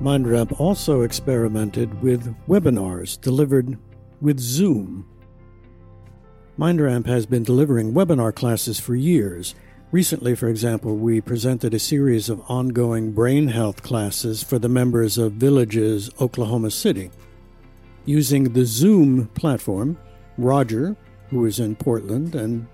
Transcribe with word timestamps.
MindRamp 0.00 0.60
also 0.60 1.00
experimented 1.00 2.02
with 2.02 2.36
webinars 2.46 3.18
delivered 3.18 3.78
with 4.20 4.38
Zoom. 4.38 5.08
MindRamp 6.58 7.06
has 7.06 7.24
been 7.24 7.42
delivering 7.42 7.94
webinar 7.94 8.34
classes 8.34 8.78
for 8.78 8.94
years. 8.94 9.54
Recently, 9.92 10.34
for 10.34 10.48
example, 10.48 10.96
we 10.96 11.22
presented 11.22 11.72
a 11.72 11.78
series 11.78 12.28
of 12.28 12.42
ongoing 12.46 13.12
brain 13.12 13.48
health 13.48 13.82
classes 13.82 14.42
for 14.42 14.58
the 14.58 14.68
members 14.68 15.16
of 15.16 15.32
Villages 15.32 16.10
Oklahoma 16.20 16.70
City. 16.70 17.10
Using 18.04 18.52
the 18.52 18.66
Zoom 18.66 19.28
platform, 19.28 19.98
Roger, 20.36 20.94
who 21.30 21.46
is 21.46 21.58
in 21.58 21.74
Portland, 21.74 22.34
and 22.34 22.66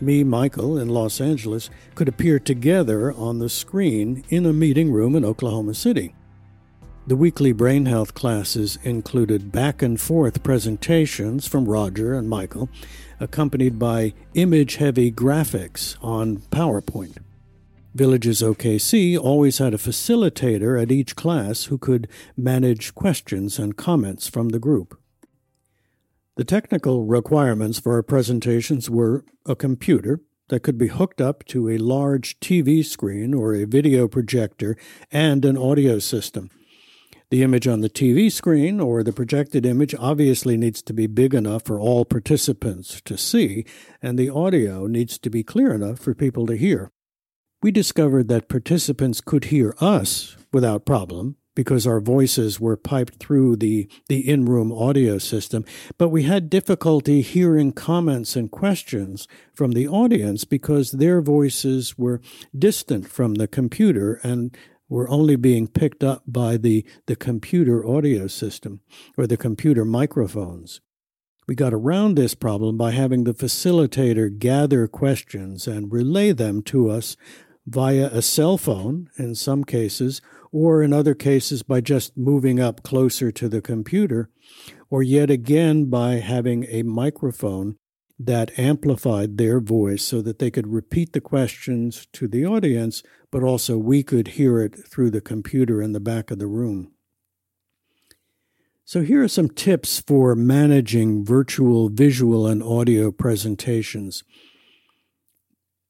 me, 0.00 0.24
Michael, 0.24 0.76
in 0.78 0.88
Los 0.88 1.20
Angeles, 1.20 1.70
could 1.94 2.08
appear 2.08 2.40
together 2.40 3.12
on 3.12 3.38
the 3.38 3.48
screen 3.48 4.24
in 4.28 4.44
a 4.44 4.52
meeting 4.52 4.90
room 4.90 5.14
in 5.14 5.24
Oklahoma 5.24 5.74
City. 5.74 6.14
The 7.06 7.16
weekly 7.16 7.52
brain 7.52 7.84
health 7.84 8.14
classes 8.14 8.78
included 8.82 9.52
back 9.52 9.82
and 9.82 10.00
forth 10.00 10.42
presentations 10.42 11.46
from 11.46 11.66
Roger 11.66 12.14
and 12.14 12.30
Michael, 12.30 12.70
accompanied 13.20 13.78
by 13.78 14.14
image 14.32 14.76
heavy 14.76 15.12
graphics 15.12 15.98
on 16.00 16.38
PowerPoint. 16.50 17.18
Villages 17.94 18.40
OKC 18.40 19.18
always 19.18 19.58
had 19.58 19.74
a 19.74 19.78
facilitator 19.78 20.80
at 20.80 20.90
each 20.90 21.14
class 21.14 21.64
who 21.64 21.76
could 21.76 22.08
manage 22.38 22.94
questions 22.94 23.58
and 23.58 23.76
comments 23.76 24.26
from 24.26 24.48
the 24.48 24.58
group. 24.58 24.98
The 26.36 26.44
technical 26.44 27.04
requirements 27.04 27.78
for 27.78 27.92
our 27.92 28.02
presentations 28.02 28.88
were 28.88 29.26
a 29.44 29.54
computer 29.54 30.20
that 30.48 30.62
could 30.62 30.78
be 30.78 30.88
hooked 30.88 31.20
up 31.20 31.44
to 31.46 31.68
a 31.68 31.76
large 31.76 32.40
TV 32.40 32.82
screen 32.82 33.34
or 33.34 33.54
a 33.54 33.66
video 33.66 34.08
projector 34.08 34.78
and 35.12 35.44
an 35.44 35.58
audio 35.58 35.98
system. 35.98 36.48
The 37.34 37.42
image 37.42 37.66
on 37.66 37.80
the 37.80 37.90
TV 37.90 38.30
screen 38.30 38.78
or 38.78 39.02
the 39.02 39.12
projected 39.12 39.66
image 39.66 39.92
obviously 39.98 40.56
needs 40.56 40.80
to 40.82 40.92
be 40.92 41.08
big 41.08 41.34
enough 41.34 41.64
for 41.64 41.80
all 41.80 42.04
participants 42.04 43.00
to 43.00 43.18
see, 43.18 43.64
and 44.00 44.16
the 44.16 44.30
audio 44.30 44.86
needs 44.86 45.18
to 45.18 45.30
be 45.30 45.42
clear 45.42 45.74
enough 45.74 45.98
for 45.98 46.14
people 46.14 46.46
to 46.46 46.56
hear. 46.56 46.92
We 47.60 47.72
discovered 47.72 48.28
that 48.28 48.48
participants 48.48 49.20
could 49.20 49.46
hear 49.46 49.74
us 49.80 50.36
without 50.52 50.86
problem 50.86 51.34
because 51.56 51.88
our 51.88 52.00
voices 52.00 52.60
were 52.60 52.76
piped 52.76 53.16
through 53.16 53.56
the, 53.56 53.88
the 54.08 54.28
in 54.28 54.44
room 54.44 54.70
audio 54.70 55.18
system, 55.18 55.64
but 55.98 56.10
we 56.10 56.22
had 56.22 56.48
difficulty 56.48 57.20
hearing 57.20 57.72
comments 57.72 58.36
and 58.36 58.50
questions 58.50 59.26
from 59.52 59.72
the 59.72 59.88
audience 59.88 60.44
because 60.44 60.92
their 60.92 61.20
voices 61.20 61.98
were 61.98 62.20
distant 62.56 63.08
from 63.08 63.34
the 63.34 63.48
computer 63.48 64.20
and 64.22 64.56
were 64.88 65.08
only 65.08 65.36
being 65.36 65.66
picked 65.66 66.04
up 66.04 66.22
by 66.26 66.56
the, 66.56 66.84
the 67.06 67.16
computer 67.16 67.86
audio 67.86 68.26
system 68.26 68.80
or 69.16 69.26
the 69.26 69.36
computer 69.36 69.84
microphones. 69.84 70.80
We 71.46 71.54
got 71.54 71.74
around 71.74 72.14
this 72.14 72.34
problem 72.34 72.76
by 72.76 72.92
having 72.92 73.24
the 73.24 73.34
facilitator 73.34 74.36
gather 74.38 74.88
questions 74.88 75.66
and 75.66 75.92
relay 75.92 76.32
them 76.32 76.62
to 76.62 76.90
us 76.90 77.16
via 77.66 78.06
a 78.12 78.22
cell 78.22 78.58
phone 78.58 79.08
in 79.18 79.34
some 79.34 79.64
cases, 79.64 80.20
or 80.52 80.82
in 80.82 80.92
other 80.92 81.14
cases 81.14 81.62
by 81.62 81.80
just 81.80 82.16
moving 82.16 82.60
up 82.60 82.82
closer 82.82 83.32
to 83.32 83.48
the 83.48 83.60
computer, 83.60 84.30
or 84.88 85.02
yet 85.02 85.30
again 85.30 85.86
by 85.86 86.14
having 86.14 86.64
a 86.68 86.82
microphone 86.82 87.76
that 88.18 88.56
amplified 88.58 89.36
their 89.36 89.60
voice 89.60 90.02
so 90.02 90.22
that 90.22 90.38
they 90.38 90.50
could 90.50 90.68
repeat 90.68 91.12
the 91.12 91.20
questions 91.20 92.06
to 92.12 92.28
the 92.28 92.46
audience, 92.46 93.02
but 93.30 93.42
also 93.42 93.76
we 93.76 94.02
could 94.02 94.28
hear 94.28 94.60
it 94.60 94.76
through 94.88 95.10
the 95.10 95.20
computer 95.20 95.82
in 95.82 95.92
the 95.92 96.00
back 96.00 96.30
of 96.30 96.38
the 96.38 96.46
room. 96.46 96.92
So, 98.86 99.00
here 99.00 99.22
are 99.22 99.28
some 99.28 99.48
tips 99.48 100.00
for 100.00 100.34
managing 100.34 101.24
virtual 101.24 101.88
visual 101.88 102.46
and 102.46 102.62
audio 102.62 103.10
presentations. 103.10 104.24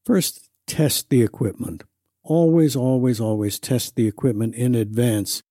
First, 0.05 0.49
test 0.65 1.09
the 1.09 1.21
equipment. 1.21 1.83
Always, 2.23 2.75
always, 2.75 3.19
always 3.19 3.59
test 3.59 3.95
the 3.95 4.07
equipment 4.07 4.55
in 4.55 4.75
advance 4.75 5.43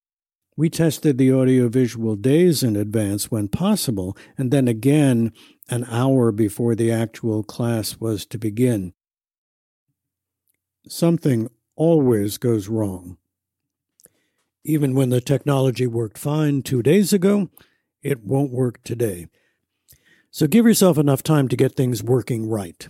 we 0.57 0.71
tested 0.71 1.19
the 1.19 1.33
audiovisual 1.33 2.15
days 2.17 2.63
in 2.63 2.77
advance 2.77 3.31
when 3.31 3.49
possible, 3.49 4.17
and 4.39 4.53
then 4.53 4.69
again 4.69 5.33
an 5.69 5.85
hour 5.91 6.31
before 6.33 6.75
the 6.75 6.91
actual 6.93 7.43
class 7.43 7.99
was 7.99 8.27
to 8.27 8.39
begin. 8.39 8.93
Something 10.87 11.49
always 11.77 12.39
goes 12.39 12.69
wrong. 12.69 13.17
Even 14.65 14.95
when 14.95 15.11
the 15.11 15.21
technology 15.21 15.87
worked 15.87 16.19
fine 16.19 16.63
two 16.63 16.83
days 16.83 17.13
ago, 17.13 17.51
it 18.03 18.25
won't 18.25 18.53
work 18.53 18.83
today. 18.85 19.29
So 20.31 20.47
give 20.47 20.67
yourself 20.67 20.99
enough 20.99 21.23
time 21.23 21.49
to 21.49 21.57
get 21.57 21.77
things 21.77 22.03
working 22.03 22.49
right. 22.49 22.89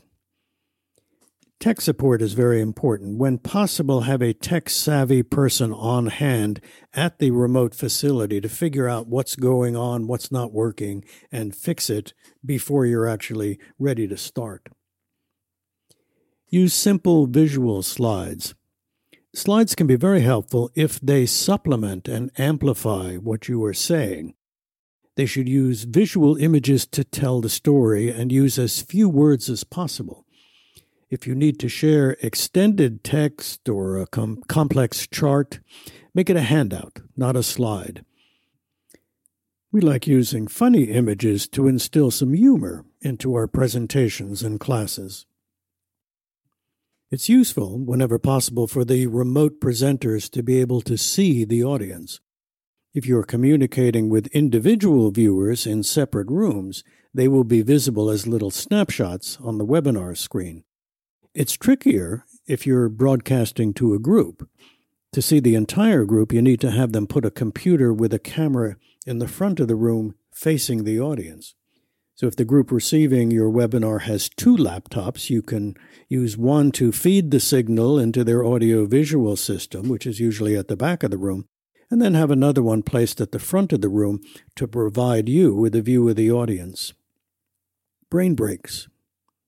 Tech 1.64 1.80
support 1.80 2.20
is 2.20 2.34
very 2.34 2.60
important. 2.60 3.16
When 3.16 3.38
possible, 3.38 4.02
have 4.02 4.20
a 4.20 4.34
tech 4.34 4.68
savvy 4.68 5.22
person 5.22 5.72
on 5.72 6.08
hand 6.08 6.60
at 6.92 7.18
the 7.18 7.30
remote 7.30 7.74
facility 7.74 8.38
to 8.42 8.50
figure 8.50 8.86
out 8.86 9.06
what's 9.06 9.34
going 9.34 9.74
on, 9.74 10.06
what's 10.06 10.30
not 10.30 10.52
working, 10.52 11.06
and 11.32 11.56
fix 11.56 11.88
it 11.88 12.12
before 12.44 12.84
you're 12.84 13.08
actually 13.08 13.58
ready 13.78 14.06
to 14.06 14.18
start. 14.18 14.68
Use 16.50 16.74
simple 16.74 17.26
visual 17.26 17.82
slides. 17.82 18.54
Slides 19.34 19.74
can 19.74 19.86
be 19.86 19.96
very 19.96 20.20
helpful 20.20 20.70
if 20.74 21.00
they 21.00 21.24
supplement 21.24 22.08
and 22.08 22.30
amplify 22.36 23.14
what 23.16 23.48
you 23.48 23.64
are 23.64 23.72
saying. 23.72 24.34
They 25.16 25.24
should 25.24 25.48
use 25.48 25.84
visual 25.84 26.36
images 26.36 26.86
to 26.88 27.04
tell 27.04 27.40
the 27.40 27.48
story 27.48 28.10
and 28.10 28.30
use 28.30 28.58
as 28.58 28.82
few 28.82 29.08
words 29.08 29.48
as 29.48 29.64
possible. 29.64 30.23
If 31.10 31.26
you 31.26 31.34
need 31.34 31.58
to 31.60 31.68
share 31.68 32.16
extended 32.22 33.04
text 33.04 33.68
or 33.68 33.98
a 33.98 34.06
com- 34.06 34.42
complex 34.48 35.06
chart, 35.06 35.60
make 36.14 36.30
it 36.30 36.36
a 36.36 36.42
handout, 36.42 37.00
not 37.16 37.36
a 37.36 37.42
slide. 37.42 38.04
We 39.70 39.80
like 39.80 40.06
using 40.06 40.46
funny 40.46 40.84
images 40.84 41.48
to 41.48 41.66
instill 41.66 42.10
some 42.10 42.32
humor 42.32 42.84
into 43.00 43.34
our 43.34 43.46
presentations 43.46 44.42
and 44.42 44.60
classes. 44.60 45.26
It's 47.10 47.28
useful, 47.28 47.78
whenever 47.78 48.18
possible, 48.18 48.66
for 48.66 48.84
the 48.84 49.06
remote 49.06 49.60
presenters 49.60 50.30
to 50.30 50.42
be 50.42 50.60
able 50.60 50.80
to 50.82 50.96
see 50.96 51.44
the 51.44 51.62
audience. 51.62 52.20
If 52.94 53.06
you're 53.06 53.24
communicating 53.24 54.08
with 54.08 54.28
individual 54.28 55.10
viewers 55.10 55.66
in 55.66 55.82
separate 55.82 56.30
rooms, 56.30 56.84
they 57.12 57.28
will 57.28 57.44
be 57.44 57.62
visible 57.62 58.10
as 58.10 58.26
little 58.26 58.50
snapshots 58.50 59.38
on 59.42 59.58
the 59.58 59.66
webinar 59.66 60.16
screen. 60.16 60.64
It's 61.34 61.54
trickier 61.54 62.24
if 62.46 62.64
you're 62.64 62.88
broadcasting 62.88 63.74
to 63.74 63.92
a 63.92 63.98
group. 63.98 64.48
To 65.12 65.20
see 65.20 65.40
the 65.40 65.56
entire 65.56 66.04
group, 66.04 66.32
you 66.32 66.40
need 66.40 66.60
to 66.60 66.70
have 66.70 66.92
them 66.92 67.08
put 67.08 67.24
a 67.24 67.30
computer 67.30 67.92
with 67.92 68.14
a 68.14 68.20
camera 68.20 68.76
in 69.04 69.18
the 69.18 69.26
front 69.26 69.58
of 69.58 69.66
the 69.66 69.74
room 69.74 70.14
facing 70.32 70.84
the 70.84 71.00
audience. 71.00 71.56
So 72.14 72.28
if 72.28 72.36
the 72.36 72.44
group 72.44 72.70
receiving 72.70 73.32
your 73.32 73.50
webinar 73.50 74.02
has 74.02 74.28
two 74.28 74.56
laptops, 74.56 75.28
you 75.28 75.42
can 75.42 75.74
use 76.08 76.36
one 76.36 76.70
to 76.72 76.92
feed 76.92 77.32
the 77.32 77.40
signal 77.40 77.98
into 77.98 78.22
their 78.22 78.44
audio 78.44 78.86
visual 78.86 79.34
system, 79.34 79.88
which 79.88 80.06
is 80.06 80.20
usually 80.20 80.56
at 80.56 80.68
the 80.68 80.76
back 80.76 81.02
of 81.02 81.10
the 81.10 81.18
room, 81.18 81.48
and 81.90 82.00
then 82.00 82.14
have 82.14 82.30
another 82.30 82.62
one 82.62 82.84
placed 82.84 83.20
at 83.20 83.32
the 83.32 83.40
front 83.40 83.72
of 83.72 83.80
the 83.80 83.88
room 83.88 84.20
to 84.54 84.68
provide 84.68 85.28
you 85.28 85.52
with 85.52 85.74
a 85.74 85.82
view 85.82 86.08
of 86.08 86.14
the 86.14 86.30
audience. 86.30 86.92
Brain 88.08 88.36
breaks. 88.36 88.86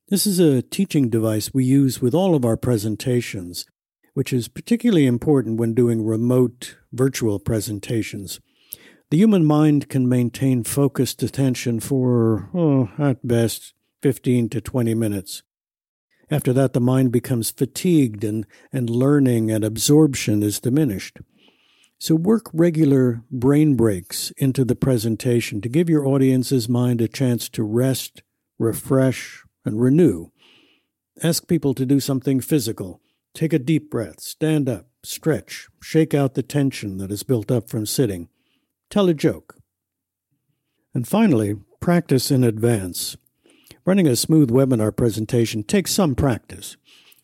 This 0.08 0.24
is 0.24 0.38
a 0.38 0.62
teaching 0.62 1.10
device 1.10 1.52
we 1.52 1.64
use 1.64 2.00
with 2.00 2.14
all 2.14 2.36
of 2.36 2.44
our 2.44 2.56
presentations, 2.56 3.66
which 4.14 4.32
is 4.32 4.46
particularly 4.46 5.04
important 5.04 5.58
when 5.58 5.74
doing 5.74 6.06
remote 6.06 6.76
virtual 6.92 7.40
presentations. 7.40 8.38
The 9.10 9.16
human 9.16 9.44
mind 9.44 9.88
can 9.88 10.08
maintain 10.08 10.62
focused 10.62 11.24
attention 11.24 11.80
for, 11.80 12.48
oh, 12.54 12.88
at 13.00 13.26
best, 13.26 13.74
15 14.02 14.48
to 14.50 14.60
20 14.60 14.94
minutes. 14.94 15.42
After 16.30 16.52
that, 16.52 16.72
the 16.72 16.80
mind 16.80 17.10
becomes 17.10 17.50
fatigued 17.50 18.22
and, 18.22 18.46
and 18.72 18.88
learning 18.88 19.50
and 19.50 19.64
absorption 19.64 20.40
is 20.40 20.60
diminished. 20.60 21.18
So, 21.98 22.14
work 22.14 22.48
regular 22.52 23.24
brain 23.32 23.74
breaks 23.74 24.30
into 24.36 24.64
the 24.64 24.76
presentation 24.76 25.60
to 25.62 25.68
give 25.68 25.90
your 25.90 26.06
audience's 26.06 26.68
mind 26.68 27.00
a 27.00 27.08
chance 27.08 27.48
to 27.48 27.64
rest, 27.64 28.22
refresh, 28.56 29.45
and 29.66 29.80
renew. 29.80 30.30
Ask 31.22 31.46
people 31.46 31.74
to 31.74 31.84
do 31.84 32.00
something 32.00 32.40
physical. 32.40 33.00
Take 33.34 33.52
a 33.52 33.58
deep 33.58 33.90
breath, 33.90 34.20
stand 34.20 34.68
up, 34.68 34.86
stretch, 35.02 35.68
shake 35.82 36.14
out 36.14 36.34
the 36.34 36.42
tension 36.42 36.96
that 36.98 37.10
is 37.10 37.22
built 37.22 37.50
up 37.50 37.68
from 37.68 37.84
sitting. 37.84 38.28
Tell 38.88 39.08
a 39.08 39.14
joke. 39.14 39.56
And 40.94 41.06
finally, 41.06 41.56
practice 41.80 42.30
in 42.30 42.44
advance. 42.44 43.16
Running 43.84 44.06
a 44.06 44.16
smooth 44.16 44.50
webinar 44.50 44.96
presentation 44.96 45.62
takes 45.62 45.92
some 45.92 46.14
practice. 46.14 46.76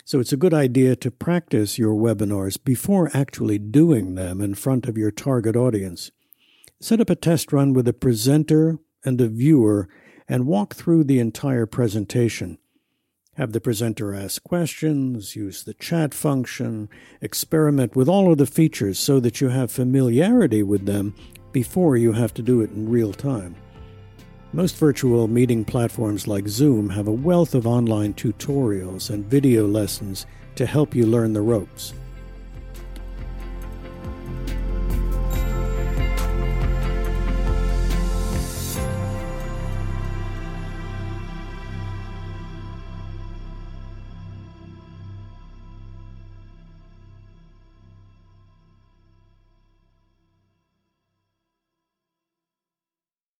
So 0.04 0.20
it's 0.20 0.32
a 0.32 0.36
good 0.36 0.52
idea 0.52 0.96
to 0.96 1.10
practice 1.10 1.78
your 1.78 1.94
webinars 1.94 2.62
before 2.62 3.10
actually 3.14 3.58
doing 3.58 4.14
them 4.14 4.40
in 4.40 4.54
front 4.54 4.86
of 4.86 4.98
your 4.98 5.10
target 5.10 5.56
audience. 5.56 6.10
Set 6.80 7.00
up 7.00 7.08
a 7.08 7.14
test 7.14 7.52
run 7.52 7.72
with 7.72 7.86
a 7.88 7.92
presenter 7.92 8.78
and 9.04 9.20
a 9.20 9.28
viewer 9.28 9.88
and 10.28 10.46
walk 10.46 10.74
through 10.74 11.04
the 11.04 11.18
entire 11.18 11.66
presentation. 11.66 12.58
Have 13.36 13.52
the 13.52 13.60
presenter 13.60 14.14
ask 14.14 14.42
questions, 14.42 15.34
use 15.34 15.64
the 15.64 15.72
chat 15.74 16.12
function, 16.12 16.90
experiment 17.20 17.96
with 17.96 18.08
all 18.08 18.30
of 18.30 18.38
the 18.38 18.46
features 18.46 18.98
so 18.98 19.20
that 19.20 19.40
you 19.40 19.48
have 19.48 19.70
familiarity 19.70 20.62
with 20.62 20.84
them 20.84 21.14
before 21.50 21.96
you 21.96 22.12
have 22.12 22.34
to 22.34 22.42
do 22.42 22.60
it 22.60 22.70
in 22.70 22.90
real 22.90 23.12
time. 23.12 23.54
Most 24.52 24.76
virtual 24.76 25.28
meeting 25.28 25.64
platforms 25.64 26.28
like 26.28 26.46
Zoom 26.46 26.90
have 26.90 27.08
a 27.08 27.12
wealth 27.12 27.54
of 27.54 27.66
online 27.66 28.12
tutorials 28.12 29.08
and 29.08 29.24
video 29.24 29.66
lessons 29.66 30.26
to 30.56 30.66
help 30.66 30.94
you 30.94 31.06
learn 31.06 31.32
the 31.32 31.40
ropes. 31.40 31.94